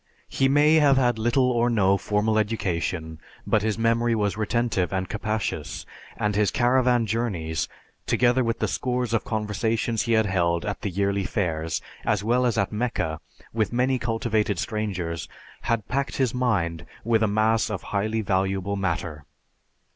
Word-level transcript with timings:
He 0.29 0.47
may 0.49 0.77
have 0.79 0.97
had 0.97 1.19
little 1.19 1.51
or 1.51 1.69
no 1.69 1.95
formal 1.95 2.39
education, 2.39 3.19
but 3.45 3.61
his 3.61 3.77
memory 3.77 4.15
was 4.15 4.35
retentive 4.35 4.91
and 4.91 5.07
capacious, 5.07 5.85
and 6.17 6.35
his 6.35 6.49
caravan 6.49 7.05
journeys, 7.05 7.67
together 8.07 8.43
with 8.43 8.57
the 8.57 8.67
scores 8.67 9.13
of 9.13 9.23
conversations 9.23 10.01
he 10.01 10.13
had 10.13 10.25
held 10.25 10.65
at 10.65 10.81
the 10.81 10.89
yearly 10.89 11.23
fairs, 11.25 11.83
as 12.03 12.23
well 12.23 12.47
as 12.47 12.57
at 12.57 12.71
Mecca, 12.71 13.19
with 13.53 13.71
many 13.71 13.99
cultivated 13.99 14.57
strangers, 14.57 15.29
had 15.69 15.87
packed 15.87 16.15
his 16.15 16.33
mind 16.33 16.83
with 17.03 17.21
a 17.21 17.27
mass 17.27 17.69
of 17.69 17.83
highly 17.93 18.21
valuable 18.21 18.75
matter. 18.75 19.23